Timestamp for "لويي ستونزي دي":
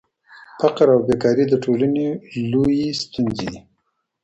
2.51-3.59